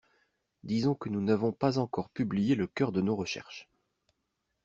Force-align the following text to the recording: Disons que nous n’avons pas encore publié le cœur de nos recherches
Disons 0.63 0.95
que 0.95 1.09
nous 1.09 1.21
n’avons 1.21 1.51
pas 1.51 1.77
encore 1.77 2.09
publié 2.09 2.55
le 2.55 2.65
cœur 2.65 2.91
de 2.91 3.01
nos 3.01 3.15
recherches 3.15 3.69